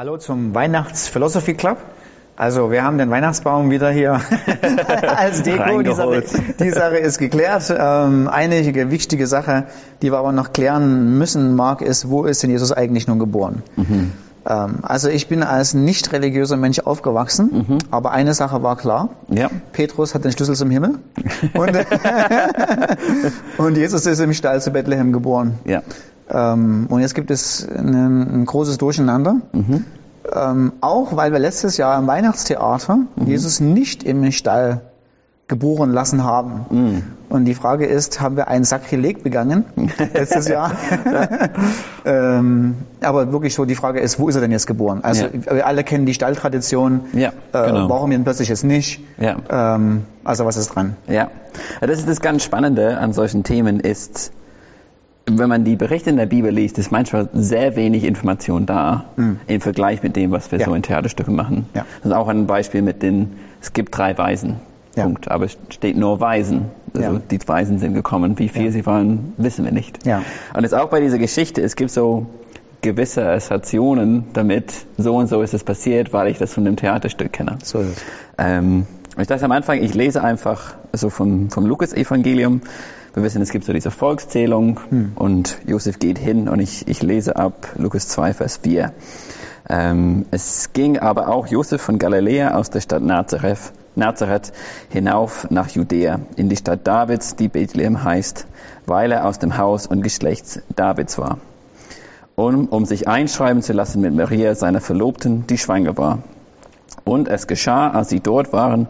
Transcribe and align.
Hallo 0.00 0.16
zum 0.16 0.54
Weihnachts-Philosophy 0.54 1.52
Club. 1.52 1.76
Also 2.34 2.70
wir 2.70 2.84
haben 2.84 2.96
den 2.96 3.10
Weihnachtsbaum 3.10 3.70
wieder 3.70 3.90
hier 3.90 4.18
als 5.14 5.42
Deko. 5.42 5.82
Die 5.82 5.92
Sache, 5.92 6.24
die 6.58 6.70
Sache 6.70 6.96
ist 6.96 7.18
geklärt. 7.18 7.70
Ähm, 7.76 8.26
einige 8.26 8.90
wichtige 8.90 9.26
Sache, 9.26 9.66
die 10.00 10.10
wir 10.10 10.16
aber 10.16 10.32
noch 10.32 10.54
klären 10.54 11.18
müssen, 11.18 11.54
Marc, 11.54 11.82
ist, 11.82 12.08
wo 12.08 12.24
ist 12.24 12.42
denn 12.42 12.48
Jesus 12.48 12.72
eigentlich 12.72 13.08
nun 13.08 13.18
geboren? 13.18 13.62
Mhm. 13.76 14.12
Ähm, 14.48 14.78
also 14.80 15.10
ich 15.10 15.28
bin 15.28 15.42
als 15.42 15.74
nicht 15.74 16.14
religiöser 16.14 16.56
Mensch 16.56 16.78
aufgewachsen, 16.78 17.66
mhm. 17.68 17.78
aber 17.90 18.12
eine 18.12 18.32
Sache 18.32 18.62
war 18.62 18.78
klar. 18.78 19.10
Ja. 19.28 19.50
Petrus 19.72 20.14
hat 20.14 20.24
den 20.24 20.32
Schlüssel 20.32 20.56
zum 20.56 20.70
Himmel 20.70 20.94
und, 21.52 21.72
und 23.58 23.76
Jesus 23.76 24.06
ist 24.06 24.20
im 24.20 24.32
Stall 24.32 24.62
zu 24.62 24.70
Bethlehem 24.70 25.12
geboren. 25.12 25.58
Ja. 25.66 25.82
Ähm, 26.32 26.86
und 26.88 27.00
jetzt 27.00 27.14
gibt 27.14 27.30
es 27.30 27.66
ein, 27.68 28.42
ein 28.42 28.44
großes 28.44 28.78
Durcheinander. 28.78 29.36
Mhm. 29.52 29.84
Ähm, 30.32 30.72
auch 30.80 31.16
weil 31.16 31.32
wir 31.32 31.38
letztes 31.38 31.76
Jahr 31.76 31.98
im 31.98 32.06
Weihnachtstheater 32.06 32.98
mhm. 33.16 33.26
Jesus 33.26 33.60
nicht 33.60 34.04
im 34.04 34.30
Stall 34.32 34.82
geboren 35.50 35.90
lassen 35.90 36.22
haben. 36.22 36.64
Mhm. 36.70 37.02
Und 37.28 37.44
die 37.44 37.54
Frage 37.54 37.84
ist, 37.84 38.20
haben 38.20 38.36
wir 38.36 38.48
ein 38.48 38.64
Sakrileg 38.64 39.24
begangen 39.24 39.64
letztes 40.14 40.48
Jahr? 40.48 40.72
ähm, 42.04 42.76
aber 43.02 43.32
wirklich 43.32 43.54
so, 43.54 43.64
die 43.64 43.74
Frage 43.74 44.00
ist, 44.00 44.20
wo 44.20 44.28
ist 44.28 44.36
er 44.36 44.40
denn 44.40 44.52
jetzt 44.52 44.66
geboren? 44.66 45.00
Also 45.02 45.26
ja. 45.26 45.56
wir 45.56 45.66
alle 45.66 45.82
kennen 45.82 46.06
die 46.06 46.14
Stalltradition. 46.14 47.00
Ja, 47.12 47.32
äh, 47.52 47.66
genau. 47.66 47.88
Warum 47.88 48.12
ihn 48.12 48.22
plötzlich 48.22 48.48
jetzt 48.48 48.64
nicht? 48.64 49.02
Ja. 49.18 49.36
Ähm, 49.50 50.04
also 50.22 50.46
was 50.46 50.56
ist 50.56 50.74
dran? 50.74 50.96
Ja, 51.08 51.30
das 51.80 51.98
ist 51.98 52.08
das 52.08 52.20
ganz 52.20 52.44
Spannende 52.44 52.98
an 52.98 53.12
solchen 53.12 53.42
Themen 53.42 53.80
ist, 53.80 54.32
wenn 55.38 55.48
man 55.48 55.64
die 55.64 55.76
Berichte 55.76 56.10
in 56.10 56.16
der 56.16 56.26
Bibel 56.26 56.52
liest, 56.52 56.78
ist 56.78 56.90
manchmal 56.90 57.28
sehr 57.32 57.76
wenig 57.76 58.04
Information 58.04 58.66
da 58.66 59.04
mhm. 59.16 59.40
im 59.46 59.60
Vergleich 59.60 60.02
mit 60.02 60.16
dem, 60.16 60.30
was 60.30 60.50
wir 60.52 60.58
ja. 60.58 60.66
so 60.66 60.74
in 60.74 60.82
Theaterstücken 60.82 61.34
machen. 61.34 61.66
Ja. 61.74 61.86
Das 62.02 62.12
ist 62.12 62.16
auch 62.16 62.28
ein 62.28 62.46
Beispiel 62.46 62.82
mit 62.82 63.02
den, 63.02 63.32
es 63.60 63.72
gibt 63.72 63.96
drei 63.96 64.16
Weisen. 64.16 64.56
Ja. 64.96 65.04
Punkt. 65.04 65.30
Aber 65.30 65.44
es 65.44 65.56
steht 65.70 65.96
nur 65.96 66.20
Weisen. 66.20 66.66
Also 66.94 67.20
die 67.30 67.38
Weisen 67.46 67.78
sind 67.78 67.94
gekommen. 67.94 68.38
Wie 68.38 68.48
viel 68.48 68.72
sie 68.72 68.84
waren, 68.84 69.34
wissen 69.36 69.64
wir 69.64 69.72
nicht. 69.72 70.04
Und 70.54 70.64
es 70.64 70.72
ist 70.72 70.78
auch 70.78 70.88
bei 70.88 71.00
dieser 71.00 71.18
Geschichte, 71.18 71.62
es 71.62 71.76
gibt 71.76 71.92
so 71.92 72.26
gewisse 72.82 73.28
Assoziationen 73.28 74.24
damit, 74.32 74.72
so 74.96 75.16
und 75.16 75.28
so 75.28 75.42
ist 75.42 75.54
es 75.54 75.62
passiert, 75.64 76.12
weil 76.12 76.28
ich 76.28 76.38
das 76.38 76.54
von 76.54 76.64
dem 76.64 76.76
Theaterstück 76.76 77.32
kenne. 77.32 77.58
So 77.62 77.80
ist 77.80 77.98
es. 77.98 78.04
Ähm, 78.38 78.86
ich 79.20 79.28
dachte 79.28 79.44
am 79.44 79.52
Anfang, 79.52 79.82
ich 79.82 79.94
lese 79.94 80.22
einfach 80.22 80.74
so 80.92 81.10
vom, 81.10 81.50
vom 81.50 81.66
Lukas-Evangelium 81.66 82.62
wir 83.14 83.24
wissen, 83.24 83.42
es 83.42 83.50
gibt 83.50 83.64
so 83.64 83.72
diese 83.72 83.90
Volkszählung 83.90 84.78
hm. 84.88 85.12
und 85.16 85.58
Josef 85.66 85.98
geht 85.98 86.18
hin 86.18 86.48
und 86.48 86.60
ich, 86.60 86.86
ich 86.86 87.02
lese 87.02 87.34
ab 87.34 87.68
Lukas 87.76 88.06
2, 88.08 88.34
Vers 88.34 88.60
4. 88.62 88.92
Ähm, 89.68 90.26
es 90.30 90.72
ging 90.72 90.98
aber 90.98 91.28
auch 91.28 91.48
Josef 91.48 91.82
von 91.82 91.98
Galiläa 91.98 92.54
aus 92.54 92.70
der 92.70 92.80
Stadt 92.80 93.02
Nazareth, 93.02 93.72
Nazareth 93.96 94.52
hinauf 94.90 95.50
nach 95.50 95.68
Judäa, 95.70 96.20
in 96.36 96.48
die 96.48 96.56
Stadt 96.56 96.86
Davids, 96.86 97.34
die 97.34 97.48
Bethlehem 97.48 98.04
heißt, 98.04 98.46
weil 98.86 99.10
er 99.10 99.26
aus 99.26 99.40
dem 99.40 99.58
Haus 99.58 99.86
und 99.86 100.02
Geschlechts 100.02 100.60
Davids 100.76 101.18
war. 101.18 101.38
Um, 102.36 102.68
um 102.68 102.84
sich 102.84 103.08
einschreiben 103.08 103.60
zu 103.60 103.72
lassen 103.72 104.00
mit 104.02 104.14
Maria, 104.14 104.54
seiner 104.54 104.80
Verlobten, 104.80 105.46
die 105.48 105.58
schwanger 105.58 105.98
war. 105.98 106.20
Und 107.04 107.28
es 107.28 107.46
geschah, 107.46 107.90
als 107.90 108.08
sie 108.08 108.20
dort 108.20 108.52
waren, 108.52 108.88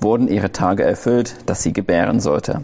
wurden 0.00 0.28
ihre 0.28 0.52
Tage 0.52 0.82
erfüllt, 0.84 1.36
dass 1.46 1.62
sie 1.62 1.72
gebären 1.72 2.20
sollte. 2.20 2.62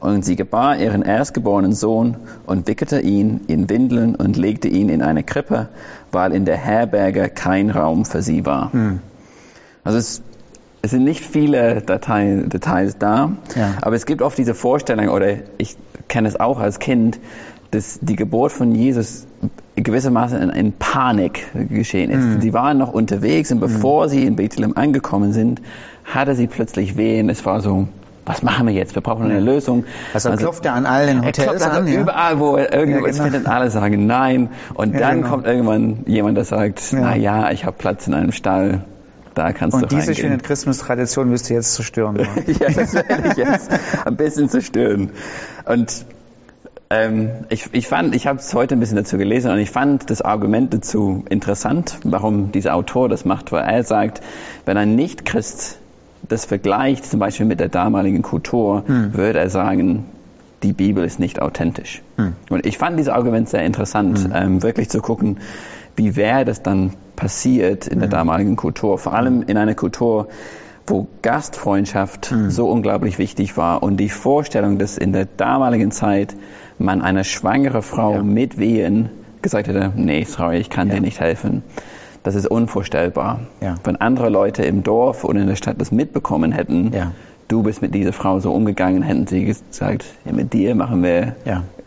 Und 0.00 0.24
sie 0.24 0.36
gebar 0.36 0.78
ihren 0.78 1.02
erstgeborenen 1.02 1.72
Sohn 1.72 2.16
und 2.46 2.68
wickelte 2.68 3.00
ihn 3.00 3.40
in 3.48 3.68
Windeln 3.68 4.14
und 4.14 4.36
legte 4.36 4.68
ihn 4.68 4.88
in 4.88 5.02
eine 5.02 5.24
Krippe, 5.24 5.68
weil 6.12 6.32
in 6.32 6.44
der 6.44 6.56
Herberge 6.56 7.28
kein 7.28 7.70
Raum 7.70 8.04
für 8.04 8.22
sie 8.22 8.46
war. 8.46 8.72
Hm. 8.72 9.00
Also 9.82 9.98
es, 9.98 10.22
es, 10.82 10.92
sind 10.92 11.02
nicht 11.02 11.24
viele 11.24 11.82
Datei, 11.82 12.44
Details 12.46 12.98
da, 12.98 13.32
ja. 13.56 13.74
aber 13.80 13.96
es 13.96 14.06
gibt 14.06 14.22
oft 14.22 14.38
diese 14.38 14.54
Vorstellung, 14.54 15.08
oder 15.08 15.34
ich 15.58 15.76
kenne 16.06 16.28
es 16.28 16.38
auch 16.38 16.60
als 16.60 16.78
Kind, 16.78 17.18
dass 17.72 17.98
die 18.00 18.16
Geburt 18.16 18.52
von 18.52 18.72
Jesus 18.74 19.26
gewissermaßen 19.82 20.40
in, 20.40 20.50
in 20.50 20.72
Panik 20.72 21.46
geschehen 21.70 22.10
ist. 22.10 22.24
Mm. 22.24 22.40
Sie 22.40 22.52
waren 22.52 22.78
noch 22.78 22.92
unterwegs 22.92 23.50
und 23.52 23.60
bevor 23.60 24.06
mm. 24.06 24.08
sie 24.08 24.24
in 24.24 24.36
Bethlehem 24.36 24.76
angekommen 24.76 25.32
sind, 25.32 25.60
hatte 26.04 26.34
sie 26.34 26.46
plötzlich 26.46 26.96
wehen. 26.96 27.28
Es 27.28 27.44
war 27.44 27.60
so, 27.60 27.88
was 28.28 28.42
machen 28.42 28.66
wir 28.66 28.74
jetzt? 28.74 28.94
Wir 28.94 29.02
brauchen 29.02 29.24
eine 29.24 29.40
Lösung. 29.40 29.84
Also, 30.12 30.30
also 30.30 30.44
klopft 30.44 30.64
er 30.66 30.74
an 30.74 30.86
allen 30.86 31.24
Hotels 31.24 31.62
er 31.62 31.72
an. 31.72 31.88
Ja? 31.88 32.00
Überall, 32.00 32.38
wo 32.38 32.56
er 32.56 32.72
irgendwas 32.72 33.16
ja, 33.16 33.24
genau. 33.24 33.36
findet, 33.36 33.50
alle 33.50 33.70
sagen 33.70 34.06
nein. 34.06 34.50
Und 34.74 34.94
ja, 34.94 35.00
dann 35.00 35.18
genau. 35.18 35.30
kommt 35.30 35.46
irgendwann 35.46 36.04
jemand, 36.06 36.36
der 36.36 36.44
sagt, 36.44 36.92
ja. 36.92 37.00
na 37.00 37.16
ja, 37.16 37.50
ich 37.50 37.64
habe 37.64 37.76
Platz 37.76 38.06
in 38.06 38.14
einem 38.14 38.32
Stall. 38.32 38.82
Da 39.34 39.52
kannst 39.52 39.74
und 39.74 39.82
du 39.82 39.86
diese 39.86 40.08
reingehen. 40.08 40.30
schöne 40.30 40.38
Christmas-Tradition 40.38 41.30
wirst 41.30 41.48
du 41.48 41.54
jetzt 41.54 41.74
zerstören. 41.74 42.16
ja, 42.46 42.70
das 42.70 42.94
werde 42.94 43.28
ich 43.30 43.36
jetzt 43.36 43.70
ein 44.04 44.16
bisschen 44.16 44.48
zerstören. 44.48 45.10
Und 45.64 46.04
ähm, 46.90 47.30
ich, 47.48 47.68
ich 47.72 47.86
fand, 47.86 48.14
ich 48.14 48.26
habe 48.26 48.38
es 48.38 48.54
heute 48.54 48.74
ein 48.74 48.80
bisschen 48.80 48.96
dazu 48.96 49.18
gelesen 49.18 49.50
und 49.50 49.58
ich 49.58 49.70
fand 49.70 50.10
das 50.10 50.22
Argument 50.22 50.72
dazu 50.72 51.24
interessant, 51.28 51.98
warum 52.04 52.52
dieser 52.52 52.74
Autor 52.74 53.08
das 53.08 53.24
macht, 53.24 53.52
weil 53.52 53.64
er 53.64 53.82
sagt, 53.84 54.22
wenn 54.64 54.76
ein 54.76 54.96
Nicht-Christ 54.96 55.78
das 56.28 56.44
vergleicht 56.44 57.06
zum 57.06 57.20
Beispiel 57.20 57.46
mit 57.46 57.60
der 57.60 57.68
damaligen 57.68 58.22
Kultur, 58.22 58.84
hm. 58.86 59.14
würde 59.14 59.38
er 59.38 59.50
sagen, 59.50 60.06
die 60.62 60.72
Bibel 60.72 61.04
ist 61.04 61.20
nicht 61.20 61.40
authentisch. 61.40 62.02
Hm. 62.16 62.34
Und 62.50 62.66
ich 62.66 62.78
fand 62.78 62.98
dieses 62.98 63.12
Argument 63.12 63.48
sehr 63.48 63.64
interessant, 63.64 64.18
hm. 64.24 64.32
ähm, 64.34 64.62
wirklich 64.62 64.88
zu 64.88 65.00
gucken, 65.00 65.38
wie 65.96 66.16
wäre 66.16 66.44
das 66.44 66.62
dann 66.62 66.92
passiert 67.16 67.86
in 67.86 67.98
der 67.98 68.08
hm. 68.08 68.12
damaligen 68.12 68.56
Kultur, 68.56 68.98
vor 68.98 69.14
allem 69.14 69.42
in 69.42 69.56
einer 69.56 69.74
Kultur, 69.74 70.28
wo 70.90 71.08
Gastfreundschaft 71.22 72.30
hm. 72.30 72.50
so 72.50 72.68
unglaublich 72.68 73.18
wichtig 73.18 73.56
war 73.56 73.82
und 73.82 73.98
die 73.98 74.08
Vorstellung, 74.08 74.78
dass 74.78 74.98
in 74.98 75.12
der 75.12 75.26
damaligen 75.26 75.90
Zeit 75.90 76.34
man 76.78 77.02
eine 77.02 77.24
schwangere 77.24 77.82
Frau 77.82 78.14
ja. 78.14 78.22
mit 78.22 78.58
Wehen 78.58 79.10
gesagt 79.42 79.68
hätte, 79.68 79.92
nee, 79.94 80.24
sorry, 80.24 80.58
ich 80.58 80.70
kann 80.70 80.88
ja. 80.88 80.94
dir 80.94 81.00
nicht 81.00 81.20
helfen. 81.20 81.62
Das 82.22 82.34
ist 82.34 82.46
unvorstellbar. 82.46 83.40
Ja. 83.60 83.76
Wenn 83.84 83.96
andere 83.96 84.28
Leute 84.28 84.64
im 84.64 84.82
Dorf 84.82 85.24
oder 85.24 85.40
in 85.40 85.46
der 85.46 85.56
Stadt 85.56 85.80
das 85.80 85.92
mitbekommen 85.92 86.52
hätten, 86.52 86.92
du 87.46 87.62
bist 87.62 87.80
mit 87.80 87.94
dieser 87.94 88.12
Frau 88.12 88.40
so 88.40 88.52
umgegangen, 88.52 89.02
hätten 89.02 89.26
sie 89.26 89.44
gesagt, 89.44 90.04
mit 90.24 90.52
dir 90.52 90.74
machen 90.74 91.02
wir 91.02 91.36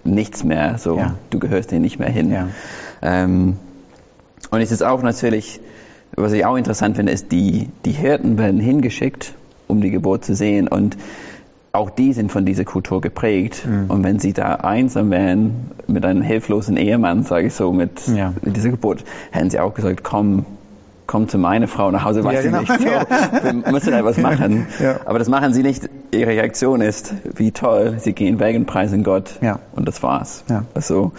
nichts 0.04 0.44
mehr, 0.44 0.78
so 0.78 1.00
du 1.30 1.40
gehörst 1.40 1.72
dir 1.72 1.80
nicht 1.80 2.00
mehr 2.00 2.10
hin. 2.10 2.36
Ähm, 3.02 3.58
und 4.50 4.62
es 4.62 4.72
ist 4.72 4.84
auch 4.84 5.02
natürlich, 5.04 5.60
was 6.16 6.34
ich 6.34 6.46
auch 6.46 6.56
interessant 6.56 6.98
finde, 6.98 7.12
ist, 7.12 7.32
die, 7.32 7.70
die 7.86 7.92
Hirten 7.92 8.38
werden 8.38 8.60
hingeschickt, 8.60 9.34
um 9.68 9.82
die 9.82 9.92
Geburt 9.92 10.26
zu 10.26 10.36
sehen. 10.36 10.68
Und 10.68 10.98
auch 11.74 11.90
die 11.90 12.14
sind 12.14 12.32
von 12.32 12.46
dieser 12.46 12.66
Kultur 12.66 13.02
geprägt. 13.02 13.66
Mhm. 13.66 13.90
Und 13.90 14.04
wenn 14.04 14.20
sie 14.20 14.34
da 14.34 14.56
einsam 14.56 15.10
wären 15.10 15.72
mit 15.88 16.06
einem 16.06 16.22
hilflosen 16.22 16.78
Ehemann, 16.78 17.24
sage 17.24 17.48
ich 17.48 17.54
so, 17.54 17.72
mit, 17.72 18.08
ja. 18.08 18.34
mit, 18.42 18.56
dieser 18.56 18.70
Geburt, 18.70 19.04
hätten 19.32 19.50
sie 19.50 19.60
auch 19.60 19.74
gesagt, 19.74 20.04
komm, 20.04 20.46
komm 21.08 21.30
zu 21.30 21.38
meiner 21.38 21.68
Frau 21.68 21.92
nach 21.92 22.04
Hause, 22.04 22.24
weiß 22.24 22.44
ja, 22.46 22.52
genau. 22.52 22.60
nicht. 22.60 22.72
So, 22.72 22.86
wir 23.44 23.72
müssen 23.72 23.94
etwas 23.94 24.18
machen. 24.18 24.68
Ja. 24.80 25.00
Aber 25.06 25.20
das 25.20 25.30
machen 25.30 25.54
sie 25.54 25.64
nicht. 25.64 25.90
Ihre 26.12 26.32
Reaktion 26.32 26.82
ist, 26.82 27.14
wie 27.24 27.52
toll, 27.52 27.98
sie 28.00 28.14
gehen 28.14 28.40
weg 28.40 28.56
und 28.58 28.66
preisen 28.66 29.04
Gott. 29.04 29.40
Ja. 29.42 29.60
Und 29.74 29.88
das 29.88 30.04
war's. 30.04 30.44
Ja. 30.50 30.66
Also, 30.74 31.14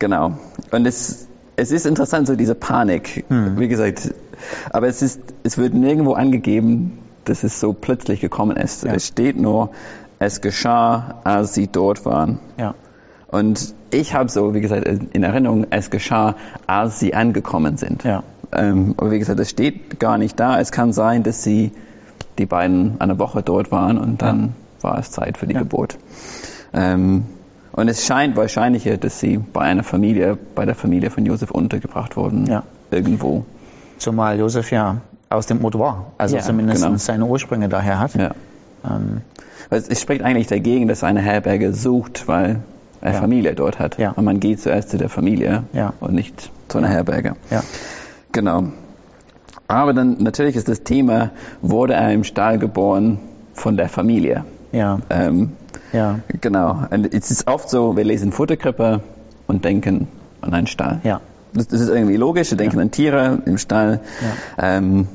genau. 0.00 0.32
Und 0.72 0.86
es, 0.86 1.28
es 1.54 1.70
ist 1.70 1.86
interessant, 1.86 2.26
so 2.26 2.34
diese 2.34 2.56
Panik. 2.56 3.24
Mhm. 3.28 3.58
Wie 3.58 3.68
gesagt, 3.68 4.12
aber 4.70 4.88
es 4.88 5.02
ist, 5.02 5.20
es 5.42 5.58
wird 5.58 5.74
nirgendwo 5.74 6.14
angegeben, 6.14 6.98
dass 7.24 7.44
es 7.44 7.60
so 7.60 7.72
plötzlich 7.72 8.20
gekommen 8.20 8.56
ist. 8.56 8.84
Ja. 8.84 8.94
Es 8.94 9.06
steht 9.06 9.38
nur, 9.38 9.70
es 10.18 10.40
geschah, 10.40 11.20
als 11.24 11.54
sie 11.54 11.68
dort 11.68 12.04
waren. 12.04 12.38
Ja. 12.58 12.74
Und 13.28 13.74
ich 13.90 14.14
habe 14.14 14.30
so, 14.30 14.54
wie 14.54 14.60
gesagt, 14.60 14.86
in 14.86 15.22
Erinnerung, 15.22 15.66
es 15.70 15.90
geschah, 15.90 16.36
als 16.66 17.00
sie 17.00 17.14
angekommen 17.14 17.76
sind. 17.76 18.04
Ja. 18.04 18.22
Ähm, 18.52 18.94
aber 18.98 19.10
wie 19.10 19.18
gesagt, 19.18 19.40
es 19.40 19.50
steht 19.50 19.98
gar 19.98 20.18
nicht 20.18 20.38
da. 20.38 20.60
Es 20.60 20.72
kann 20.72 20.92
sein, 20.92 21.22
dass 21.22 21.42
sie 21.42 21.72
die 22.38 22.46
beiden 22.46 23.00
eine 23.00 23.18
Woche 23.18 23.42
dort 23.42 23.72
waren 23.72 23.98
und 23.98 24.22
dann 24.22 24.40
ja. 24.40 24.82
war 24.82 24.98
es 24.98 25.10
Zeit 25.10 25.38
für 25.38 25.46
die 25.46 25.54
ja. 25.54 25.60
Geburt. 25.60 25.98
Ähm, 26.72 27.24
und 27.72 27.88
es 27.88 28.04
scheint 28.06 28.36
wahrscheinlicher, 28.36 28.98
dass 28.98 29.18
sie 29.18 29.38
bei 29.38 29.62
einer 29.62 29.82
Familie, 29.82 30.36
bei 30.54 30.66
der 30.66 30.74
Familie 30.74 31.10
von 31.10 31.24
Josef 31.24 31.50
untergebracht 31.50 32.16
wurden. 32.16 32.46
Ja. 32.46 32.64
Irgendwo. 32.90 33.46
Zumal 34.02 34.36
Josef 34.36 34.72
ja 34.72 34.96
aus 35.30 35.46
dem 35.46 35.64
Ort 35.64 35.78
war. 35.78 36.06
Also 36.18 36.36
ja, 36.36 36.42
zumindest 36.42 36.82
genau. 36.82 36.96
seine 36.96 37.24
Ursprünge 37.24 37.68
daher 37.68 38.00
hat. 38.00 38.14
Ja. 38.14 38.32
Ähm, 38.84 39.20
es 39.70 40.00
spricht 40.00 40.22
eigentlich 40.22 40.48
dagegen, 40.48 40.88
dass 40.88 41.02
er 41.02 41.08
eine 41.08 41.20
Herberge 41.20 41.72
sucht, 41.72 42.26
weil 42.26 42.56
er 43.00 43.12
ja. 43.12 43.20
Familie 43.20 43.54
dort 43.54 43.78
hat. 43.78 43.98
Ja. 43.98 44.10
Und 44.10 44.24
man 44.24 44.40
geht 44.40 44.60
zuerst 44.60 44.90
zu 44.90 44.98
der 44.98 45.08
Familie 45.08 45.62
ja. 45.72 45.92
und 46.00 46.14
nicht 46.14 46.50
zu 46.66 46.78
einer 46.78 46.88
Herberge. 46.88 47.36
Ja. 47.50 47.62
Genau. 48.32 48.64
Aber 49.68 49.92
dann 49.94 50.16
natürlich 50.18 50.56
ist 50.56 50.68
das 50.68 50.82
Thema, 50.82 51.30
wurde 51.60 51.94
er 51.94 52.12
im 52.12 52.24
Stall 52.24 52.58
geboren 52.58 53.20
von 53.54 53.76
der 53.76 53.88
Familie. 53.88 54.44
Ja. 54.72 54.98
Ähm, 55.10 55.52
ja. 55.92 56.18
Genau. 56.40 56.86
Und 56.90 57.14
es 57.14 57.30
ist 57.30 57.46
oft 57.46 57.70
so, 57.70 57.96
wir 57.96 58.02
lesen 58.02 58.32
Futterkrippe 58.32 59.00
und 59.46 59.64
denken 59.64 60.08
an 60.40 60.54
einen 60.54 60.66
Stall. 60.66 61.00
Ja. 61.04 61.20
Das, 61.54 61.68
das 61.68 61.80
ist 61.80 61.88
irgendwie 61.88 62.16
logisch, 62.16 62.50
wir 62.50 62.58
denken 62.58 62.76
Ja. 62.76 62.82
an 62.82 62.90
Tiere 62.90 63.38
im 63.46 63.58
Stall. 63.58 64.00
Ähm, 64.58 65.08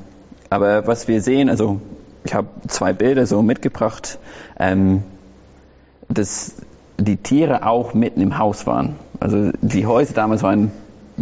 aber 0.50 0.88
was 0.88 1.08
wir 1.08 1.22
sehen, 1.22 1.50
also 1.50 1.80
ich 2.24 2.34
habe 2.34 2.48
zwei 2.68 2.94
Bilder 2.94 3.26
so 3.26 3.42
mitgebracht, 3.42 4.20
ähm, 4.60 5.04
dass 6.10 6.54
die 7.00 7.18
Tiere 7.18 7.66
auch 7.66 7.94
mitten 7.94 8.22
im 8.22 8.38
Haus 8.38 8.66
waren. 8.66 8.96
Also 9.20 9.52
die 9.62 9.86
Häuser 9.86 10.14
damals 10.14 10.44
waren 10.44 10.72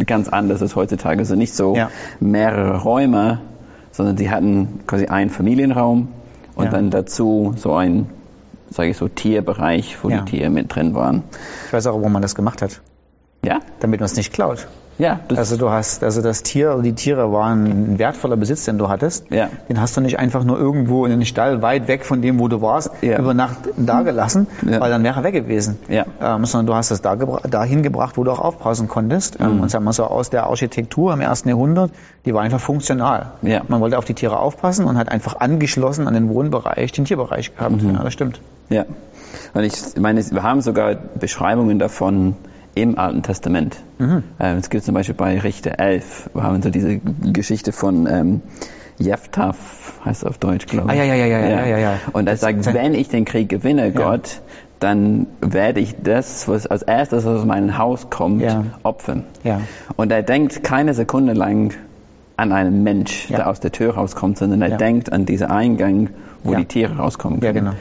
ganz 0.06 0.28
anders 0.28 0.62
als 0.62 0.76
heutzutage. 0.76 1.18
Also 1.20 1.34
nicht 1.34 1.54
so 1.54 1.74
Ja. 1.76 1.90
mehrere 2.20 2.80
Räume, 2.82 3.40
sondern 3.92 4.16
sie 4.16 4.30
hatten 4.30 4.80
quasi 4.86 5.06
einen 5.06 5.30
Familienraum 5.30 6.08
und 6.54 6.64
Ja. 6.66 6.70
dann 6.70 6.90
dazu 6.90 7.54
so 7.56 7.74
ein, 7.74 8.06
sage 8.70 8.90
ich 8.90 8.96
so, 8.96 9.08
Tierbereich, 9.08 9.96
wo 10.02 10.08
Ja. 10.10 10.18
die 10.20 10.30
Tiere 10.36 10.50
mit 10.50 10.74
drin 10.74 10.94
waren. 10.94 11.22
Ich 11.66 11.72
weiß 11.72 11.86
auch, 11.88 11.96
warum 11.96 12.12
man 12.12 12.22
das 12.22 12.34
gemacht 12.34 12.62
hat. 12.62 12.80
Ja, 13.44 13.60
Damit 13.80 14.00
man 14.00 14.06
es 14.06 14.16
nicht 14.16 14.32
klaut. 14.32 14.66
Ja, 14.98 15.20
Also 15.34 15.56
du 15.56 15.70
hast, 15.70 16.02
also 16.02 16.22
das 16.22 16.42
Tier, 16.42 16.78
die 16.82 16.94
Tiere 16.94 17.30
waren 17.32 17.66
ein 17.66 17.98
wertvoller 17.98 18.36
Besitz, 18.36 18.64
den 18.64 18.78
du 18.78 18.88
hattest. 18.88 19.30
Ja. 19.30 19.48
Den 19.68 19.80
hast 19.80 19.96
du 19.96 20.00
nicht 20.00 20.18
einfach 20.18 20.42
nur 20.44 20.58
irgendwo 20.58 21.04
in 21.04 21.10
den 21.12 21.26
Stall 21.26 21.60
weit 21.62 21.86
weg 21.88 22.04
von 22.04 22.22
dem, 22.22 22.38
wo 22.38 22.48
du 22.48 22.62
warst, 22.62 22.90
Ja. 23.02 23.18
über 23.18 23.34
Nacht 23.34 23.56
da 23.76 24.02
gelassen, 24.02 24.46
Ja. 24.68 24.80
weil 24.80 24.90
dann 24.90 25.02
wäre 25.04 25.20
er 25.20 25.24
weg 25.24 25.34
gewesen. 25.34 25.78
Ja. 25.88 26.04
Ähm, 26.20 26.44
sondern 26.46 26.66
du 26.66 26.74
hast 26.74 26.90
es 26.90 27.02
da 27.02 27.14
dahin 27.16 27.82
gebracht, 27.82 28.16
wo 28.16 28.24
du 28.24 28.30
auch 28.30 28.40
aufpassen 28.40 28.88
konntest. 28.88 29.38
Ähm, 29.40 29.60
und 29.60 29.70
sagen 29.70 29.84
wir 29.84 29.92
so 29.92 30.04
aus 30.04 30.30
der 30.30 30.44
Architektur 30.44 31.12
im 31.12 31.20
ersten 31.20 31.48
Jahrhundert, 31.48 31.90
die 32.24 32.32
war 32.34 32.42
einfach 32.42 32.60
funktional. 32.60 33.32
Ja. 33.42 33.62
Man 33.68 33.80
wollte 33.80 33.98
auf 33.98 34.04
die 34.04 34.14
Tiere 34.14 34.38
aufpassen 34.38 34.86
und 34.86 34.96
hat 34.96 35.10
einfach 35.10 35.40
angeschlossen 35.40 36.08
an 36.08 36.14
den 36.14 36.28
Wohnbereich 36.28 36.92
den 36.92 37.04
Tierbereich 37.04 37.54
gehabt. 37.54 37.82
Mhm. 37.82 37.94
Ja, 37.94 38.02
das 38.02 38.12
stimmt. 38.12 38.40
Ja. 38.70 38.84
Und 39.54 39.62
ich 39.62 39.74
meine, 39.98 40.24
wir 40.30 40.42
haben 40.42 40.60
sogar 40.60 40.94
Beschreibungen 41.20 41.78
davon 41.78 42.34
im 42.76 42.96
Alten 42.98 43.22
Testament. 43.22 43.76
Mhm. 43.98 44.22
Ähm, 44.38 44.58
es 44.58 44.70
gibt 44.70 44.84
zum 44.84 44.94
Beispiel 44.94 45.14
bei 45.14 45.38
Richter 45.40 45.78
11, 45.80 46.30
wir 46.34 46.42
haben 46.44 46.62
so 46.62 46.70
diese 46.70 46.98
Geschichte 46.98 47.72
von 47.72 48.06
ähm, 48.06 48.42
Jephthah, 48.98 49.54
heißt 50.04 50.22
es 50.22 50.24
auf 50.28 50.38
Deutsch, 50.38 50.66
glaube 50.66 50.92
ich. 50.92 51.00
Ah, 51.00 51.04
ja, 51.04 51.14
ja, 51.14 51.26
ja, 51.26 51.38
ja, 51.38 51.48
ja, 51.48 51.66
ja, 51.66 51.78
ja. 51.78 51.92
Und 52.12 52.28
er 52.28 52.36
sagt, 52.36 52.72
wenn 52.72 52.94
ich 52.94 53.08
den 53.08 53.24
Krieg 53.24 53.48
gewinne, 53.48 53.90
Gott, 53.92 54.40
dann 54.78 55.26
werde 55.40 55.80
ich 55.80 55.96
das, 56.02 56.48
was 56.48 56.66
als 56.66 56.82
erstes 56.82 57.26
aus 57.26 57.44
meinem 57.46 57.78
Haus 57.78 58.10
kommt, 58.10 58.42
Ja. 58.42 58.64
opfern. 58.82 59.24
Ja. 59.42 59.62
Und 59.96 60.12
er 60.12 60.22
denkt 60.22 60.62
keine 60.62 60.92
Sekunde 60.94 61.32
lang 61.32 61.72
an 62.36 62.52
einen 62.52 62.82
Mensch, 62.82 63.30
Ja. 63.30 63.36
der 63.38 63.50
aus 63.50 63.58
der 63.60 63.72
Tür 63.72 63.94
rauskommt, 63.94 64.36
sondern 64.36 64.60
er 64.60 64.68
Ja. 64.68 64.76
denkt 64.76 65.10
an 65.12 65.24
diesen 65.24 65.46
Eingang, 65.48 66.10
wo 66.44 66.52
Ja. 66.52 66.58
die 66.58 66.66
Tiere 66.66 66.96
rauskommen 66.98 67.40
Ja, 67.40 67.52
können. 67.52 67.64
genau. 67.66 67.76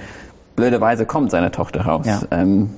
Blöderweise 0.56 1.06
kommt 1.06 1.32
seine 1.32 1.52
Tochter 1.52 1.82
raus. 1.82 2.06
Ja. 2.08 2.22
Ähm, 2.32 2.70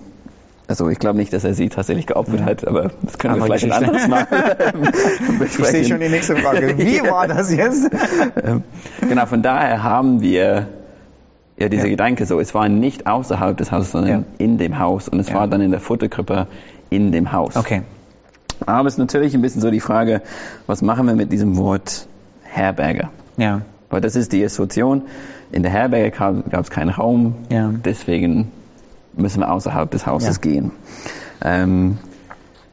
also 0.68 0.90
ich 0.90 1.00
glaube 1.00 1.18
nicht, 1.18 1.32
dass 1.34 1.44
er 1.44 1.54
sie 1.54 1.70
tatsächlich 1.70 2.08
geopfert 2.08 2.44
hat, 2.44 2.68
aber 2.68 2.92
das 3.02 3.18
können 3.18 3.36
wir 3.36 3.44
Andere 3.44 3.58
vielleicht 3.60 3.74
ein 3.74 3.84
anderes 3.86 4.08
Mal 4.08 4.28
Ich 5.46 5.54
sehe 5.66 5.86
schon 5.86 6.00
die 6.00 6.10
nächste 6.10 6.36
Frage. 6.36 6.78
Wie 6.78 7.02
war 7.02 7.28
das 7.28 7.54
jetzt? 7.54 7.90
Genau, 9.02 9.26
von 9.26 9.42
daher 9.42 9.84
haben 9.84 10.22
wir 10.22 10.68
ja 11.58 11.70
diese 11.70 11.84
Ja. 11.84 11.90
Gedanke 11.90 12.26
so, 12.26 12.40
es 12.40 12.54
war 12.54 12.70
nicht 12.70 13.08
außerhalb 13.08 13.58
des 13.58 13.72
Hauses, 13.72 13.92
sondern 13.92 14.12
Ja. 14.12 14.24
in 14.38 14.58
dem 14.58 14.78
Haus 14.80 15.08
und 15.10 15.20
es 15.20 15.30
Ja. 15.30 15.36
war 15.36 15.48
dann 15.48 15.62
in 15.62 15.72
der 15.72 15.80
Futterkrippe 15.80 16.48
in 16.90 17.12
dem 17.12 17.32
Haus. 17.32 17.56
Okay. 17.56 17.82
Aber 18.66 18.88
es 18.88 18.96
ist 18.96 18.98
natürlich 19.00 19.34
ein 19.36 19.42
bisschen 19.42 19.62
so 19.62 19.72
die 19.72 19.80
Frage, 19.80 20.22
was 20.66 20.82
machen 20.82 21.06
wir 21.08 21.16
mit 21.16 21.32
diesem 21.32 21.58
Wort 21.58 22.08
Herberge? 22.44 23.10
Ja. 23.38 23.62
Weil 23.90 24.02
das 24.02 24.16
ist 24.16 24.34
die 24.34 24.44
Assoziation. 24.44 25.04
In 25.52 25.64
der 25.64 25.72
Herberge 25.72 26.12
gab 26.12 26.60
es 26.62 26.70
keinen 26.70 26.90
Raum, 26.90 27.36
Ja. 27.50 27.72
deswegen 27.86 28.52
müssen 29.18 29.40
wir 29.42 29.52
außerhalb 29.52 29.90
des 29.92 30.06
Hauses 30.06 30.36
Ja. 30.36 30.42
gehen. 30.42 30.72
Ähm, 31.44 31.98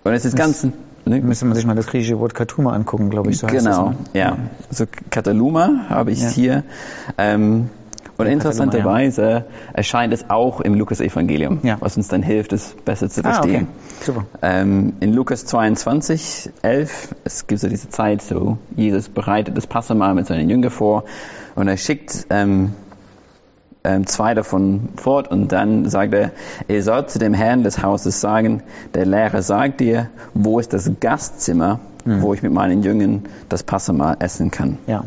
und 0.05 0.13
es 0.13 0.25
ist 0.25 0.37
ganz... 0.37 0.67
Ne? 1.07 1.21
Müsste 1.21 1.45
man 1.45 1.55
sich 1.55 1.67
mal 1.67 1.75
das 1.77 1.87
griechische 1.87 2.19
Wort 2.19 2.35
Katuma 2.35 2.73
angucken, 2.73 3.11
glaube 3.11 3.31
ich. 3.31 3.37
So 3.39 3.47
heißt 3.47 3.59
Genau, 3.67 3.89
das, 3.91 4.15
ne? 4.15 4.21
ja. 4.21 4.39
Also 4.71 4.87
Kataluma 5.11 5.87
habe 5.91 6.13
ich 6.13 6.23
Ja. 6.23 6.29
hier. 6.31 6.65
Ähm, 7.19 7.69
und 8.17 8.27
Ja, 8.27 8.33
interessanterweise 8.33 9.45
erscheint 9.75 10.15
es 10.15 10.31
auch 10.31 10.61
im 10.63 10.73
Lukas-Evangelium, 10.75 11.59
Ja. 11.63 11.77
was 11.81 11.97
uns 11.99 12.09
dann 12.09 12.23
hilft, 12.23 12.53
es 12.55 12.75
besser 12.87 13.11
zu 13.11 13.23
Ah, 13.23 13.29
okay. 13.29 13.37
verstehen. 13.41 13.67
Super. 14.03 14.25
Ähm, 14.41 14.93
in 15.01 15.13
Lukas 15.13 15.45
22, 15.45 16.51
11, 16.63 17.15
es 17.25 17.47
gibt 17.49 17.61
so 17.61 17.69
diese 17.69 17.91
Zeit, 17.91 18.23
so 18.23 18.57
Jesus 18.77 19.09
bereitet 19.11 19.57
das 19.59 19.67
Passamal 19.67 20.15
mit 20.15 20.27
seinen 20.27 20.49
Jüngern 20.49 20.71
vor 20.71 21.05
und 21.55 21.69
er 21.69 21.77
schickt 21.77 22.27
ähm, 22.31 22.73
ähm, 23.85 24.07
zwei 24.07 24.35
davon 24.35 24.89
fort 24.97 25.29
und 25.31 25.53
dann 25.53 25.89
sagt 25.89 26.15
er, 26.15 26.31
ihr 26.69 26.83
sollt 26.83 27.11
zu 27.11 27.19
dem 27.19 27.35
Herrn 27.35 27.63
des 27.63 27.83
Hauses 27.83 28.21
sagen, 28.21 28.63
der 28.95 29.05
Lehrer 29.07 29.43
sagt 29.43 29.81
dir, 29.81 30.09
wo 30.35 30.59
ist 30.59 30.73
das 30.73 30.91
Gastzimmer, 31.01 31.81
Hm. 32.05 32.21
wo 32.23 32.35
ich 32.35 32.43
mit 32.43 32.53
meinen 32.53 32.83
Jüngern 32.83 33.23
das 33.49 33.63
Passamal 33.63 34.17
essen 34.21 34.51
kann. 34.51 34.77
Ja. 34.87 35.05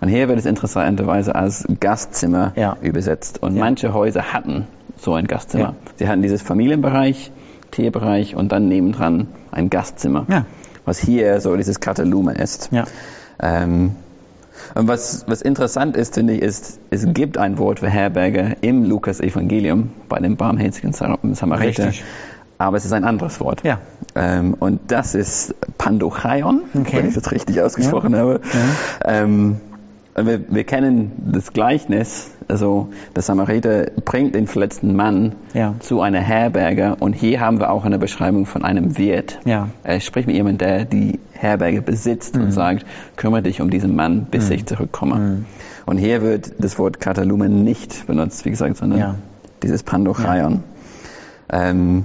Und 0.00 0.08
hier 0.08 0.28
wird 0.28 0.38
es 0.38 0.46
interessanterweise 0.46 1.34
als 1.34 1.66
Gastzimmer 1.80 2.52
Ja. 2.56 2.76
übersetzt. 2.80 3.42
Und 3.42 3.56
Ja. 3.56 3.64
manche 3.64 3.92
Häuser 3.92 4.32
hatten 4.32 4.66
so 4.96 5.12
ein 5.14 5.26
Gastzimmer. 5.26 5.74
Sie 5.96 6.08
hatten 6.08 6.22
dieses 6.22 6.40
Familienbereich, 6.40 7.32
Tierbereich 7.70 8.34
und 8.34 8.50
dann 8.52 8.66
nebendran 8.68 9.26
ein 9.50 9.68
Gastzimmer. 9.70 10.24
Ja. 10.28 10.44
Was 10.86 10.98
hier 10.98 11.40
so 11.42 11.54
dieses 11.56 11.80
Katalume 11.80 12.32
ist. 12.32 12.70
Ja. 12.72 12.84
Ähm, 13.40 13.92
und 14.74 14.88
was, 14.88 15.24
was 15.28 15.42
interessant 15.42 15.96
ist, 15.96 16.14
finde 16.14 16.34
ich, 16.34 16.42
ist, 16.42 16.80
es 16.90 17.06
gibt 17.12 17.38
ein 17.38 17.58
Wort 17.58 17.80
für 17.80 17.88
Herberge 17.88 18.56
im 18.60 18.84
Lukas-Evangelium 18.84 19.90
bei 20.08 20.18
dem 20.20 20.36
barmherzigen 20.36 20.92
Sam- 20.92 21.18
Samariter. 21.34 21.86
Richtig. 21.88 22.04
Aber 22.60 22.76
es 22.76 22.84
ist 22.84 22.92
ein 22.92 23.04
anderes 23.04 23.38
Wort. 23.40 23.62
Ja. 23.62 23.78
Ähm, 24.16 24.54
und 24.58 24.80
das 24.88 25.14
ist 25.14 25.54
Pandochaion, 25.78 26.62
Okay. 26.74 26.96
wenn 26.98 27.08
ich 27.08 27.14
das 27.14 27.30
richtig 27.30 27.60
ausgesprochen 27.62 28.16
habe. 28.16 28.40
Ähm, 29.04 29.60
und 30.14 30.26
wir, 30.26 30.40
wir 30.48 30.64
kennen 30.64 31.12
das 31.32 31.52
Gleichnis, 31.52 32.32
also 32.48 32.88
der 33.14 33.22
Samariter 33.22 33.86
bringt 34.04 34.34
den 34.34 34.48
verletzten 34.48 34.96
Mann 34.96 35.36
Ja. 35.54 35.74
zu 35.78 36.00
einer 36.00 36.18
Herberge 36.18 36.96
und 36.98 37.12
hier 37.12 37.38
haben 37.40 37.60
wir 37.60 37.70
auch 37.70 37.84
eine 37.84 37.98
Beschreibung 38.00 38.44
von 38.44 38.64
einem 38.64 38.98
Wirt. 38.98 39.38
Ja. 39.44 39.68
Er 39.84 40.00
spricht 40.00 40.26
mit 40.26 40.34
jemandem, 40.34 40.58
der 40.66 40.84
die 40.84 41.20
Herberge 41.38 41.82
besitzt 41.82 42.36
Mhm. 42.36 42.42
und 42.42 42.50
sagt, 42.52 42.84
kümmere 43.16 43.42
dich 43.42 43.60
um 43.60 43.70
diesen 43.70 43.94
Mann, 43.96 44.26
bis 44.30 44.50
ich 44.50 44.66
zurückkomme. 44.66 45.14
Mhm. 45.16 45.44
Und 45.86 45.98
hier 45.98 46.20
wird 46.22 46.52
das 46.58 46.78
Wort 46.78 47.00
Katalumen 47.00 47.64
nicht 47.64 48.06
benutzt, 48.06 48.44
wie 48.44 48.50
gesagt, 48.50 48.76
sondern 48.76 48.98
Ja. 48.98 49.14
dieses 49.62 49.82
Pandochaion. 49.82 50.62
Ähm, 51.50 52.04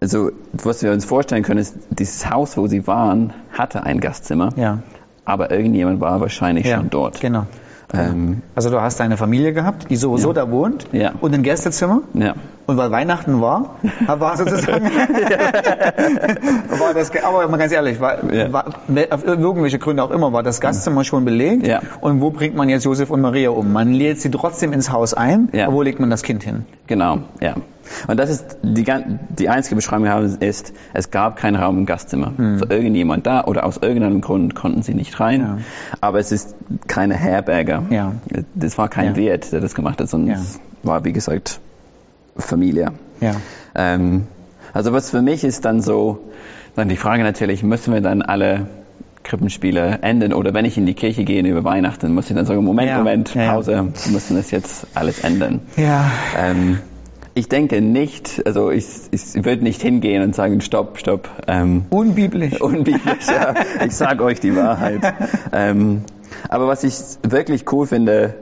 also, 0.00 0.30
was 0.52 0.82
wir 0.82 0.92
uns 0.92 1.04
vorstellen 1.04 1.42
können, 1.42 1.60
ist, 1.60 1.76
dieses 1.90 2.28
Haus, 2.30 2.56
wo 2.56 2.66
sie 2.66 2.86
waren, 2.86 3.32
hatte 3.52 3.82
ein 3.84 4.00
Gastzimmer, 4.00 4.50
Ja. 4.56 4.78
aber 5.26 5.50
irgendjemand 5.50 6.00
war 6.00 6.20
wahrscheinlich 6.20 6.66
ja. 6.66 6.78
schon 6.78 6.88
dort. 6.90 7.20
Genau. 7.20 7.46
Ähm, 7.92 8.42
Also 8.54 8.70
du 8.70 8.80
hast 8.80 9.00
eine 9.00 9.16
Familie 9.16 9.52
gehabt, 9.52 9.90
die 9.90 9.96
sowieso 9.96 10.28
Ja. 10.28 10.34
da 10.34 10.50
wohnt 10.50 10.86
Ja. 10.92 11.12
und 11.20 11.34
ein 11.34 11.42
Gästezimmer. 11.42 12.02
ja. 12.14 12.34
Und 12.66 12.76
weil 12.76 12.90
Weihnachten 12.92 13.40
war, 13.40 13.74
war 14.06 14.36
sozusagen, 14.36 14.84
war 14.84 16.94
das, 16.94 17.10
aber 17.24 17.48
mal 17.48 17.56
ganz 17.56 17.72
ehrlich, 17.72 18.00
war, 18.00 18.32
Ja. 18.32 18.52
war, 18.52 18.66
auf 19.10 19.26
irgendwelche 19.26 19.78
Gründe 19.78 20.02
auch 20.04 20.10
immer, 20.10 20.32
war 20.32 20.42
das 20.42 20.60
Gastzimmer 20.60 21.04
schon 21.04 21.24
belegt. 21.24 21.66
Ja. 21.66 21.80
Und 22.00 22.20
wo 22.20 22.30
bringt 22.30 22.54
man 22.56 22.68
jetzt 22.68 22.84
Josef 22.84 23.10
und 23.10 23.20
Maria 23.20 23.50
um? 23.50 23.72
Man 23.72 23.92
lädt 23.92 24.20
sie 24.20 24.30
trotzdem 24.30 24.72
ins 24.72 24.92
Haus 24.92 25.14
ein, 25.14 25.48
Ja. 25.52 25.66
aber 25.66 25.74
wo 25.74 25.82
legt 25.82 25.98
man 26.00 26.10
das 26.10 26.22
Kind 26.22 26.42
hin? 26.44 26.64
Genau, 26.86 27.18
ja. 27.40 27.54
Und 28.06 28.18
das 28.18 28.30
ist 28.30 28.58
die, 28.62 28.84
die 29.38 29.48
einzige 29.48 29.74
Beschreibung, 29.76 30.04
die 30.04 30.10
wir 30.10 30.14
haben, 30.14 30.36
ist, 30.40 30.72
es 30.94 31.10
gab 31.10 31.36
keinen 31.36 31.56
Raum 31.56 31.78
im 31.78 31.86
Gastzimmer. 31.86 32.32
So 32.58 32.66
irgendjemand 32.68 33.26
da 33.26 33.44
oder 33.44 33.64
aus 33.64 33.78
irgendeinem 33.78 34.20
Grund 34.20 34.54
konnten 34.54 34.82
sie 34.82 34.94
nicht 34.94 35.18
rein. 35.20 35.40
Ja. 35.40 35.58
Aber 36.00 36.18
es 36.18 36.32
ist 36.32 36.54
keine 36.86 37.14
Herberge. 37.14 37.82
Ja. 37.90 38.12
Das 38.54 38.78
war 38.78 38.88
kein 38.88 39.08
Ja. 39.10 39.16
Wirt, 39.16 39.52
der 39.52 39.60
das 39.60 39.74
gemacht 39.74 40.00
hat, 40.00 40.08
sondern 40.08 40.36
Ja. 40.36 40.40
es 40.42 40.60
war, 40.82 41.04
wie 41.04 41.12
gesagt, 41.12 41.60
Familie. 42.36 42.92
Ja. 43.20 43.32
Ähm, 43.74 44.26
also 44.72 44.92
was 44.92 45.10
für 45.10 45.22
mich 45.22 45.44
ist 45.44 45.64
dann 45.64 45.80
so, 45.82 46.20
dann 46.76 46.88
die 46.88 46.96
Frage 46.96 47.22
natürlich, 47.22 47.62
müssen 47.62 47.92
wir 47.92 48.00
dann 48.00 48.22
alle 48.22 48.68
Krippenspiele 49.22 49.98
enden 50.02 50.32
oder 50.32 50.54
wenn 50.54 50.64
ich 50.64 50.78
in 50.78 50.86
die 50.86 50.94
Kirche 50.94 51.24
gehe 51.24 51.46
über 51.46 51.62
Weihnachten, 51.64 52.14
muss 52.14 52.30
ich 52.30 52.36
dann 52.36 52.46
sagen, 52.46 52.64
Moment, 52.64 52.88
Ja. 52.88 52.98
Moment, 52.98 53.34
Ja, 53.34 53.42
ja. 53.42 53.52
Pause, 53.52 53.72
wir 54.04 54.12
müssen 54.12 54.36
das 54.36 54.50
jetzt 54.50 54.86
alles 54.94 55.20
ändern. 55.20 55.60
Ja. 55.76 56.10
Ähm, 56.38 56.78
ich 57.34 57.48
denke 57.48 57.80
nicht, 57.80 58.42
also 58.44 58.70
ich, 58.70 58.86
ich 59.10 59.44
würde 59.44 59.62
nicht 59.62 59.80
hingehen 59.80 60.22
und 60.22 60.34
sagen, 60.34 60.60
stopp, 60.60 60.98
stopp. 60.98 61.28
Ähm, 61.46 61.86
Unbiblisch. 61.90 62.60
unbiblisch, 62.60 63.26
ja. 63.28 63.54
Ich 63.84 63.94
sage 63.94 64.24
euch 64.24 64.40
die 64.40 64.54
Wahrheit. 64.56 65.00
Ähm, 65.52 66.02
aber 66.48 66.68
was 66.68 66.84
ich 66.84 66.94
wirklich 67.22 67.70
cool 67.72 67.86
finde 67.86 68.34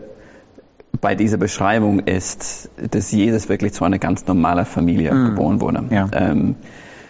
bei 1.00 1.14
dieser 1.14 1.38
Beschreibung 1.38 2.00
ist, 2.00 2.70
dass 2.90 3.10
Jesus 3.12 3.48
wirklich 3.48 3.72
zu 3.72 3.84
einer 3.84 3.98
ganz 3.98 4.26
normalen 4.26 4.66
Familie 4.66 5.10
geboren 5.10 5.60
wurde. 5.60 5.82
Mm. 5.82 5.92
Ja. 5.92 6.08
Ähm, 6.12 6.56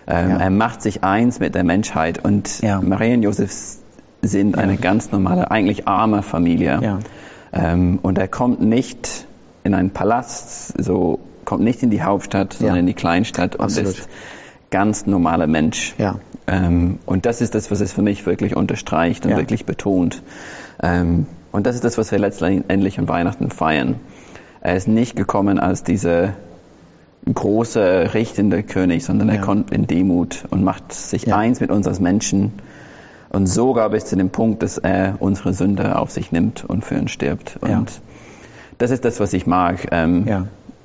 ähm, 0.06 0.30
Ja. 0.30 0.36
Er 0.38 0.50
macht 0.50 0.82
sich 0.82 1.02
eins 1.04 1.40
mit 1.40 1.54
der 1.54 1.64
Menschheit 1.64 2.24
und 2.24 2.60
Ja. 2.60 2.80
Maria 2.80 3.14
und 3.14 3.22
Josef 3.22 3.52
sind 4.22 4.56
eine 4.56 4.76
ganz 4.76 5.10
normale, 5.10 5.50
eigentlich 5.50 5.88
arme 5.88 6.22
Familie. 6.22 6.78
Ja. 6.80 6.98
Ähm, 7.52 7.98
und 8.02 8.18
er 8.18 8.28
kommt 8.28 8.60
nicht 8.60 9.26
in 9.64 9.74
einen 9.74 9.90
Palast, 9.90 10.80
so 10.80 11.18
kommt 11.48 11.64
nicht 11.64 11.82
in 11.82 11.88
die 11.88 12.02
Hauptstadt, 12.02 12.52
sondern 12.52 12.76
Ja. 12.76 12.80
in 12.80 12.86
die 12.86 12.92
Kleinstadt 12.94 13.56
und 13.56 13.62
Absolut. 13.62 13.88
ist 13.90 14.08
ganz 14.70 15.06
normaler 15.06 15.46
Mensch. 15.46 15.94
Ja. 15.96 16.16
Ähm, 16.46 16.98
und 17.06 17.24
das 17.24 17.40
ist 17.40 17.54
das, 17.54 17.70
was 17.70 17.80
es 17.80 17.90
für 17.94 18.02
mich 18.02 18.26
wirklich 18.26 18.54
unterstreicht 18.54 19.24
und 19.24 19.30
Ja. 19.32 19.38
wirklich 19.38 19.64
betont. 19.64 20.22
Ähm, 20.82 21.24
und 21.50 21.66
das 21.66 21.74
ist 21.74 21.84
das, 21.84 21.96
was 21.96 22.12
wir 22.12 22.18
letztendlich 22.18 22.98
an 22.98 23.08
Weihnachten 23.08 23.50
feiern. 23.50 23.94
Er 24.60 24.76
ist 24.76 24.88
nicht 24.88 25.16
gekommen 25.16 25.58
als 25.58 25.84
dieser 25.84 26.34
große, 27.32 28.12
richtende 28.12 28.62
König, 28.62 29.04
sondern 29.06 29.30
er 29.30 29.36
Ja. 29.36 29.40
kommt 29.40 29.70
in 29.70 29.86
Demut 29.86 30.44
und 30.50 30.62
macht 30.64 30.92
sich 30.92 31.24
Ja. 31.24 31.36
eins 31.38 31.60
mit 31.60 31.70
uns 31.70 31.86
als 31.86 31.98
Menschen. 31.98 32.52
Und 33.30 33.46
sogar 33.46 33.88
bis 33.88 34.04
zu 34.04 34.16
dem 34.16 34.28
Punkt, 34.30 34.62
dass 34.62 34.76
er 34.76 35.16
unsere 35.20 35.54
Sünde 35.54 35.98
auf 35.98 36.10
sich 36.10 36.30
nimmt 36.30 36.64
und 36.64 36.84
für 36.84 36.98
uns 36.98 37.10
stirbt. 37.10 37.56
Und 37.62 38.00
das 38.78 38.90
ist 38.90 39.04
das, 39.06 39.18
was 39.18 39.32
ich 39.32 39.46
mag. 39.46 39.88
Ähm. 39.92 40.26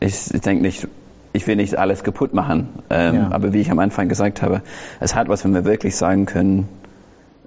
Ich, 0.03 0.41
denke 0.41 0.61
nicht, 0.61 0.87
ich 1.33 1.47
will 1.47 1.55
nicht 1.55 1.77
alles 1.77 2.03
kaputt 2.03 2.33
machen, 2.33 2.69
ähm, 2.89 3.15
Ja. 3.15 3.31
aber 3.31 3.53
wie 3.53 3.61
ich 3.61 3.71
am 3.71 3.79
Anfang 3.79 4.09
gesagt 4.09 4.41
habe, 4.41 4.61
es 4.99 5.15
hat 5.15 5.29
was, 5.29 5.43
wenn 5.43 5.53
wir 5.53 5.65
wirklich 5.65 5.95
sagen 5.95 6.25
können, 6.25 6.67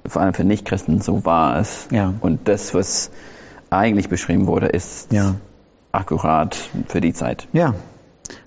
vor 0.06 0.22
allem 0.22 0.34
für 0.34 0.44
Nichtchristen, 0.44 1.00
so 1.00 1.24
war 1.24 1.58
es. 1.58 1.88
Ja. 1.90 2.14
Und 2.20 2.48
das, 2.48 2.74
was 2.74 3.10
eigentlich 3.70 4.08
beschrieben 4.08 4.46
wurde, 4.46 4.66
ist 4.66 5.12
Ja. 5.12 5.34
akkurat 5.92 6.56
für 6.88 7.00
die 7.00 7.12
Zeit. 7.12 7.48
Ja. 7.52 7.74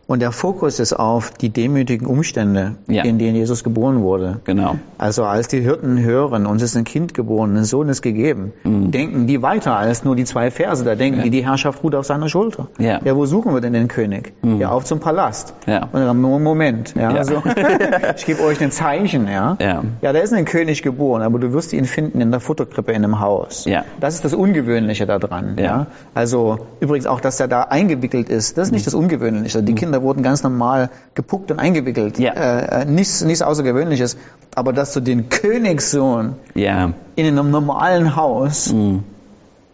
Und 0.10 0.22
der 0.24 0.32
Fokus 0.32 0.80
ist 0.80 0.94
auf 0.94 1.30
die 1.30 1.50
demütigen 1.51 2.08
Umstände, 2.08 2.75
Ja. 2.88 3.04
in 3.04 3.20
denen 3.20 3.36
Jesus 3.36 3.63
geboren 3.63 4.01
wurde. 4.01 4.39
Genau. 4.44 4.75
Also 4.98 5.24
als 5.24 5.48
die 5.50 5.60
Hirten 5.62 6.01
hören, 6.01 6.48
uns 6.48 6.63
ist 6.63 6.75
ein 6.75 6.84
Kind 6.84 7.13
geboren, 7.13 7.56
ein 7.56 7.63
Sohn 7.63 7.89
ist 7.89 8.01
gegeben, 8.01 8.51
denken 8.66 9.28
die 9.28 9.44
weiter 9.44 9.75
als 9.78 10.04
nur 10.04 10.16
die 10.16 10.24
zwei 10.25 10.50
Verse. 10.50 10.84
Da 10.84 10.96
denken 10.96 11.22
die, 11.22 11.30
die 11.30 11.46
Herrschaft 11.46 11.84
ruht 11.84 11.94
auf 11.94 12.08
seiner 12.08 12.28
Schulter. 12.28 12.68
Ja. 12.80 13.00
wo 13.16 13.28
suchen 13.28 13.54
wir 13.54 13.62
denn 13.62 13.74
den 13.74 13.88
König? 13.88 14.34
Ja, 14.42 14.70
auf 14.72 14.84
zum 14.86 15.00
Palast. 15.00 15.54
Ja. 15.68 15.84
Und 15.92 16.01
dann, 16.01 16.20
nur 16.20 16.39
Moment, 16.39 16.96
ja, 16.96 17.12
Ja. 17.12 17.18
Also, 17.20 17.44
ich 18.18 18.25
gebe 18.25 18.42
euch 18.44 18.60
ein 18.62 18.72
Zeichen, 18.72 19.28
ja. 19.28 19.58
Ja. 19.62 19.84
Ja, 20.01 20.12
da 20.12 20.20
ist 20.20 20.34
ein 20.34 20.46
König 20.46 20.82
geboren, 20.82 21.22
aber 21.22 21.38
du 21.38 21.54
wirst 21.54 21.72
ihn 21.72 21.86
finden 21.86 22.20
in 22.20 22.32
der 22.32 22.39
Futterkrippe 22.39 22.94
in 22.94 23.04
einem 23.04 23.20
Haus. 23.20 23.66
Ja. 23.66 23.84
Das 24.00 24.16
ist 24.16 24.25
das 24.25 24.34
Ungewöhnliche 24.34 25.06
daran. 25.06 25.56
Ja. 25.60 25.63
Ja. 25.63 25.88
Also 26.16 26.58
übrigens 26.80 27.06
auch, 27.06 27.22
dass 27.22 27.39
er 27.39 27.48
da 27.48 27.62
eingewickelt 27.63 28.30
ist, 28.30 28.58
das 28.58 28.70
ist 28.70 28.72
nicht 28.72 28.88
das 28.88 28.96
Ungewöhnliche. 28.96 29.62
Die 29.62 29.75
Kinder 29.75 29.99
wurden 30.01 30.24
ganz 30.24 30.44
normal 30.44 30.89
gepuckt 31.15 31.51
und 31.51 31.60
eingewickelt. 31.60 32.20
Ja. 32.20 32.34
Äh, 32.34 32.82
äh, 32.82 32.86
nichts, 32.86 33.24
nichts 33.24 33.41
Außergewöhnliches. 33.41 34.18
Aber 34.56 34.74
dass 34.74 34.94
du 34.94 35.00
den 35.00 35.29
Königssohn 35.29 36.36
Ja, 36.56 36.94
in 37.15 37.25
einem 37.27 37.51
normalen 37.51 38.15
Haus 38.15 38.74
Mhm. 38.74 39.03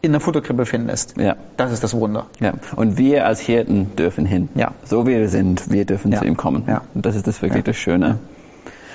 in 0.02 0.12
der 0.12 0.22
Futterkrippe 0.22 0.66
findest, 0.66 1.18
ja, 1.18 1.36
das 1.58 1.72
ist 1.72 1.84
das 1.84 1.94
Wunder. 1.94 2.28
ja. 2.40 2.54
Und 2.76 2.98
wir 2.98 3.26
als 3.26 3.40
Hirten 3.40 3.96
dürfen 3.96 4.26
hin. 4.26 4.50
Ja. 4.56 4.72
So 4.84 5.08
wie 5.08 5.12
wir 5.18 5.30
sind, 5.30 5.72
wir 5.72 5.86
dürfen 5.86 6.12
Ja. 6.12 6.20
zu 6.20 6.26
ihm 6.26 6.38
kommen. 6.38 6.64
Ja. 6.68 6.82
Und 6.94 7.06
das 7.06 7.16
ist 7.16 7.26
das 7.28 7.42
wirklich 7.42 7.64
das 7.64 7.76
Schöne. 7.78 8.20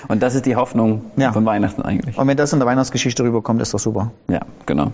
Und 0.08 0.22
das 0.22 0.34
ist 0.34 0.46
die 0.46 0.56
Hoffnung 0.56 1.02
Ja. 1.16 1.32
von 1.32 1.44
Weihnachten 1.44 1.82
eigentlich. 1.82 2.16
Und 2.18 2.26
wenn 2.26 2.36
das 2.36 2.52
in 2.52 2.58
der 2.58 2.66
Weihnachtsgeschichte 2.66 3.22
rüberkommt, 3.22 3.60
ist 3.62 3.74
doch 3.74 3.78
super. 3.78 4.12
Ja, 4.28 4.40
genau. 4.66 4.92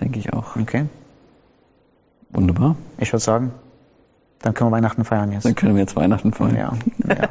Denke 0.00 0.18
ich 0.18 0.32
auch. 0.32 0.56
Okay. 0.56 0.86
Wunderbar. 2.30 2.76
Ich 2.98 3.12
würde 3.12 3.22
sagen, 3.22 3.50
dann 4.42 4.54
können 4.54 4.70
wir 4.70 4.76
Weihnachten 4.76 5.04
feiern 5.04 5.32
jetzt. 5.32 5.44
Dann 5.44 5.54
können 5.54 5.74
wir 5.74 5.80
jetzt 5.82 5.96
Weihnachten 5.96 6.32
feiern. 6.32 6.56
Ja. 6.56 6.72
ja. 7.08 7.28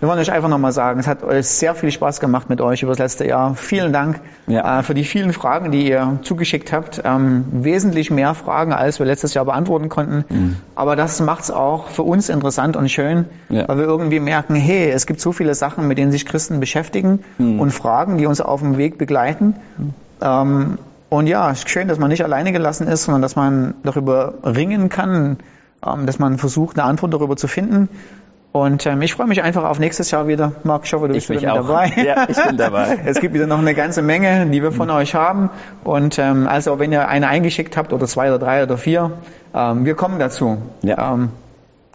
Wir 0.00 0.06
wollen 0.08 0.20
euch 0.20 0.30
einfach 0.30 0.48
nochmal 0.50 0.70
sagen, 0.70 1.00
es 1.00 1.08
hat 1.08 1.24
euch 1.24 1.46
sehr 1.48 1.74
viel 1.74 1.90
Spaß 1.90 2.20
gemacht 2.20 2.48
mit 2.48 2.60
euch 2.60 2.82
über 2.84 2.92
das 2.92 2.98
letzte 2.98 3.26
Jahr. 3.26 3.56
Vielen 3.56 3.92
Dank 3.92 4.20
Ja. 4.46 4.78
äh, 4.78 4.82
für 4.84 4.94
die 4.94 5.02
vielen 5.02 5.32
Fragen, 5.32 5.72
die 5.72 5.88
ihr 5.88 6.20
zugeschickt 6.22 6.72
habt. 6.72 7.02
Ähm, 7.04 7.46
wesentlich 7.50 8.10
mehr 8.10 8.34
Fragen, 8.34 8.72
als 8.72 9.00
wir 9.00 9.06
letztes 9.06 9.34
Jahr 9.34 9.44
beantworten 9.46 9.88
konnten. 9.88 10.56
Aber 10.76 10.94
das 10.94 11.20
macht 11.20 11.44
es 11.44 11.50
auch 11.50 11.88
für 11.88 12.02
uns 12.04 12.28
interessant 12.28 12.76
und 12.76 12.88
schön, 12.90 13.24
Ja. 13.48 13.66
weil 13.66 13.78
wir 13.78 13.84
irgendwie 13.86 14.20
merken, 14.20 14.54
hey, 14.54 14.88
es 14.90 15.06
gibt 15.06 15.20
so 15.20 15.32
viele 15.32 15.54
Sachen, 15.56 15.88
mit 15.88 15.98
denen 15.98 16.12
sich 16.12 16.26
Christen 16.26 16.60
beschäftigen 16.60 17.20
und 17.38 17.70
Fragen, 17.72 18.18
die 18.18 18.26
uns 18.26 18.40
auf 18.40 18.60
dem 18.60 18.76
Weg 18.76 18.98
begleiten. 18.98 19.56
Ähm, 20.22 20.78
und 21.08 21.26
ja, 21.26 21.50
es 21.50 21.60
ist 21.60 21.70
schön, 21.70 21.88
dass 21.88 21.98
man 21.98 22.10
nicht 22.10 22.22
alleine 22.22 22.52
gelassen 22.52 22.86
ist, 22.86 23.04
sondern 23.04 23.22
dass 23.22 23.34
man 23.34 23.74
darüber 23.82 24.34
ringen 24.44 24.90
kann, 24.90 25.38
dass 25.80 26.18
man 26.18 26.38
versucht, 26.38 26.78
eine 26.78 26.88
Antwort 26.88 27.12
darüber 27.12 27.36
zu 27.36 27.48
finden. 27.48 27.88
Und 28.50 28.86
ähm, 28.86 29.02
ich 29.02 29.12
freue 29.14 29.26
mich 29.26 29.42
einfach 29.42 29.64
auf 29.64 29.78
nächstes 29.78 30.10
Jahr 30.10 30.26
wieder. 30.26 30.52
Marc, 30.64 30.86
ich 30.86 30.92
hoffe, 30.92 31.06
du 31.06 31.14
bist 31.14 31.28
Ich 31.30 31.40
wieder 31.40 31.54
dabei. 31.54 31.92
Ja, 31.96 32.26
ich 32.28 32.42
bin 32.42 32.56
dabei. 32.56 32.98
es 33.04 33.20
gibt 33.20 33.34
wieder 33.34 33.46
noch 33.46 33.58
eine 33.58 33.74
ganze 33.74 34.02
Menge, 34.02 34.46
die 34.46 34.62
wir 34.62 34.72
von 34.72 34.90
euch 34.90 35.14
haben. 35.14 35.50
Und 35.84 36.18
ähm, 36.18 36.48
also, 36.48 36.78
wenn 36.78 36.90
ihr 36.90 37.08
eine 37.08 37.28
eingeschickt 37.28 37.76
habt 37.76 37.92
oder 37.92 38.06
zwei 38.06 38.28
oder 38.28 38.38
drei 38.38 38.62
oder 38.62 38.78
vier, 38.78 39.12
ähm, 39.54 39.84
wir 39.84 39.94
kommen 39.94 40.18
dazu. 40.18 40.58
Ja. 40.82 41.14
Ähm, 41.14 41.30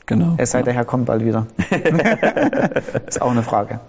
Genau. 0.05 0.33
es 0.37 0.51
sei 0.51 0.63
der 0.63 0.73
Herr 0.73 0.85
kommt 0.85 1.05
bald 1.05 1.23
wieder. 1.23 1.47
ist 3.07 3.21
auch 3.21 3.31
eine 3.31 3.43
Frage. 3.43 3.79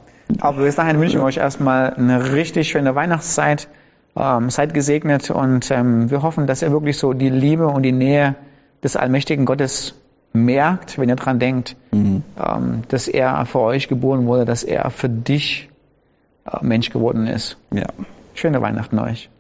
Aber 0.40 0.62
bis 0.62 0.76
dahin 0.76 1.00
wünschen 1.00 1.20
wir 1.20 1.24
euch 1.24 1.38
erstmal 1.38 1.92
eine 1.94 2.32
richtig 2.32 2.68
schöne 2.68 2.94
Weihnachtszeit. 2.94 3.68
Ähm, 4.16 4.48
seid 4.48 4.74
gesegnet 4.74 5.30
und 5.30 5.72
ähm, 5.72 6.10
wir 6.10 6.22
hoffen, 6.22 6.46
dass 6.46 6.62
ihr 6.62 6.70
wirklich 6.70 6.98
so 6.98 7.14
die 7.14 7.30
Liebe 7.30 7.66
und 7.66 7.82
die 7.82 7.92
Nähe 7.92 8.36
des 8.84 8.96
allmächtigen 8.96 9.46
Gottes 9.46 9.94
merkt, 10.32 10.98
wenn 10.98 11.08
ihr 11.08 11.16
dran 11.16 11.38
denkt, 11.38 11.76
ähm, 11.92 12.82
dass 12.88 13.08
er 13.08 13.46
für 13.46 13.60
euch 13.60 13.88
geboren 13.88 14.26
wurde, 14.26 14.44
dass 14.44 14.62
er 14.62 14.90
für 14.90 15.08
dich 15.08 15.70
äh, 16.44 16.64
Mensch 16.64 16.90
geworden 16.90 17.26
ist. 17.26 17.56
Ja. 17.72 17.86
Schöne 18.34 18.60
Weihnachten 18.60 18.98
euch. 18.98 19.30